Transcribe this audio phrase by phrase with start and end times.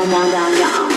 [0.00, 0.89] 讲讲讲讲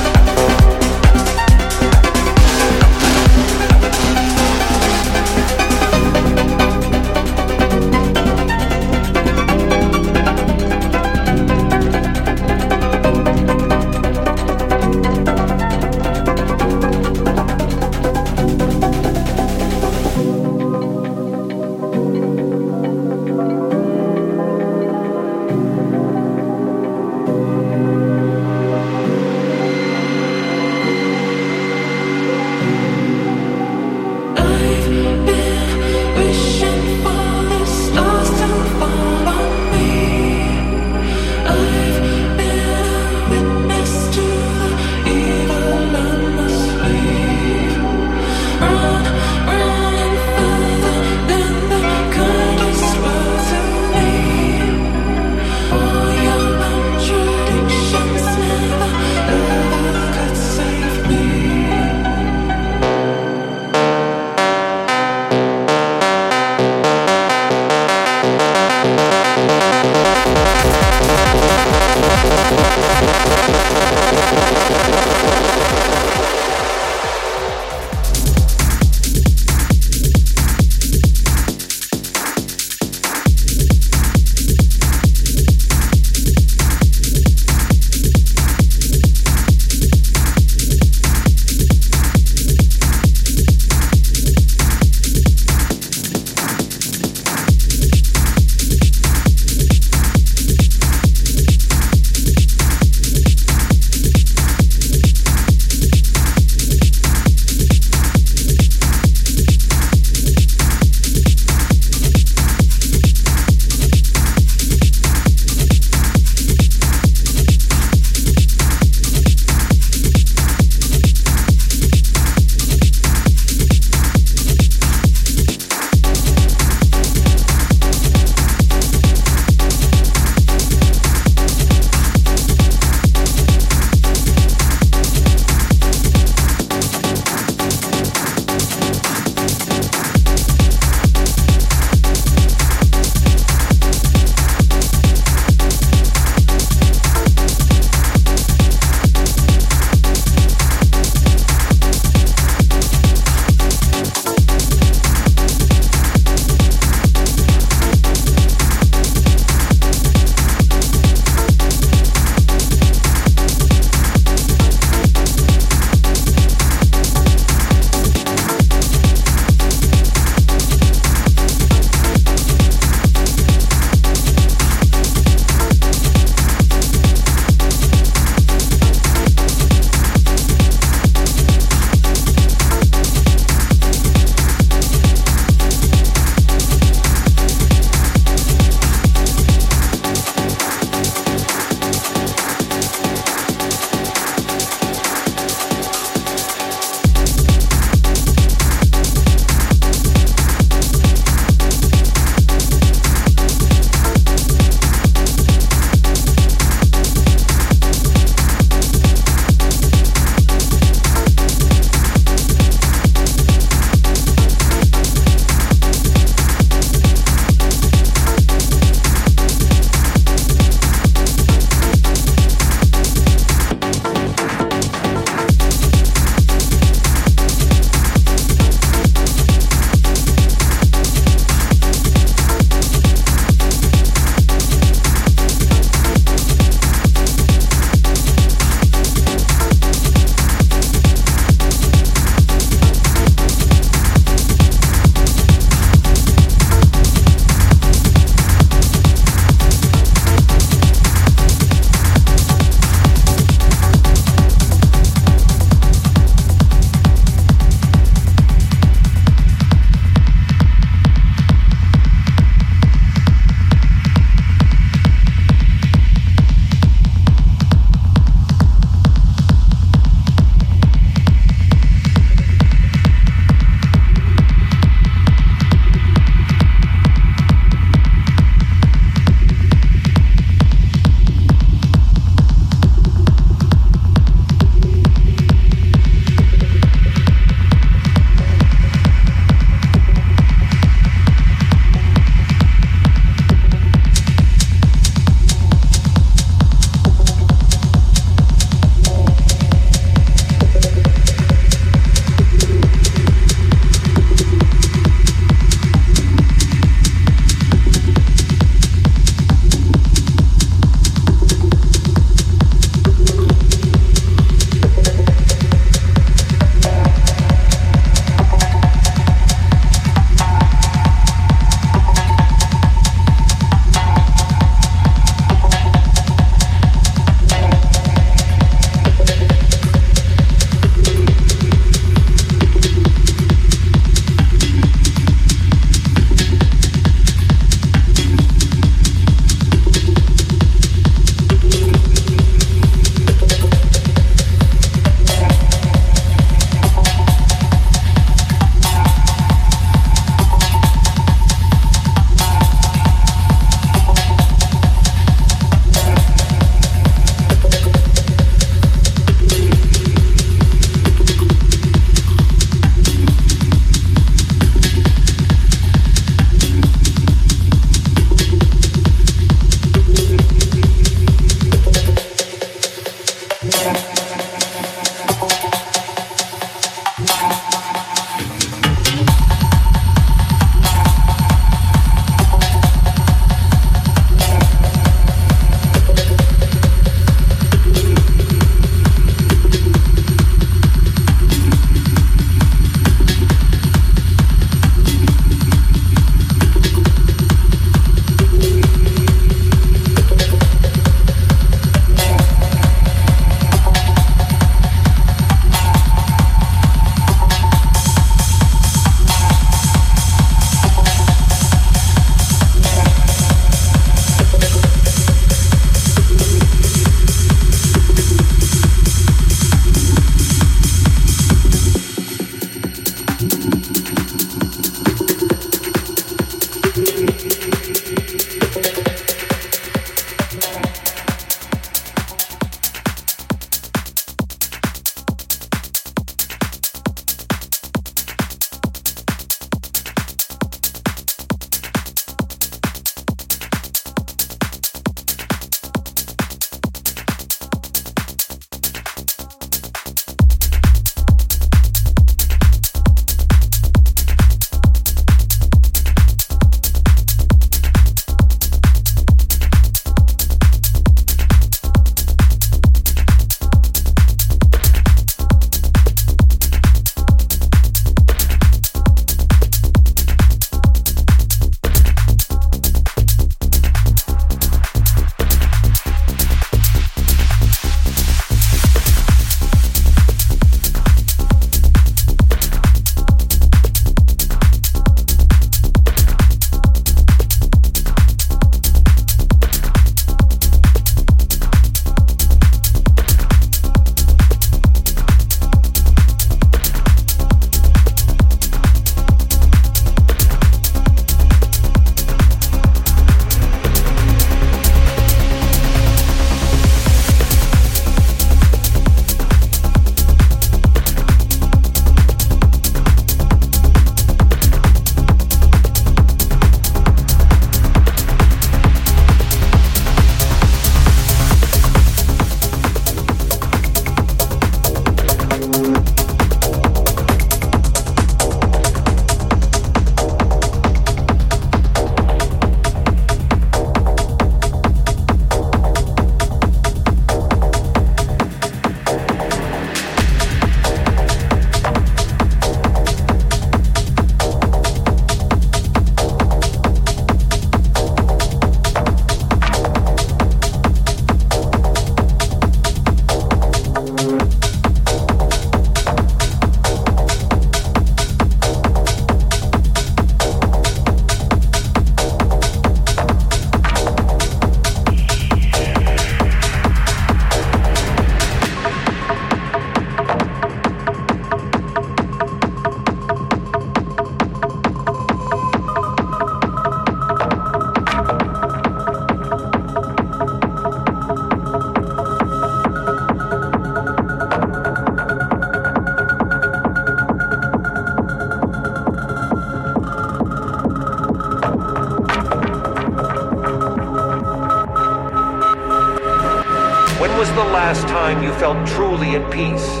[599.54, 600.00] peace,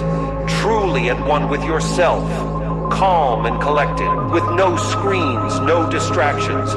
[0.58, 2.28] truly at one with yourself,
[2.90, 6.74] calm and collected, with no screens, no distractions?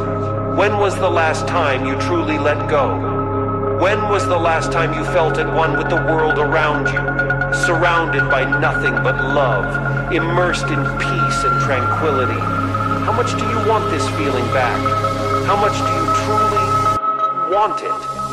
[0.56, 3.80] When was the last time you truly let go?
[3.82, 7.02] When was the last time you felt at one with the world around you,
[7.66, 12.40] surrounded by nothing but love, immersed in peace and tranquility?
[13.08, 14.78] How much do you want this feeling back?
[15.48, 18.27] How much do you truly want it?